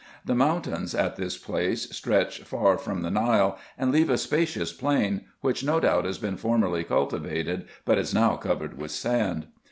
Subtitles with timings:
[0.25, 5.25] The mountains at this place stretch far from the Nile, and leave a spacious plain,
[5.41, 9.45] which no doubt has been formerly cultivated, but is now covered with sand.